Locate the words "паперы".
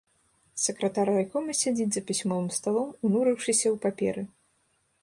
3.87-4.27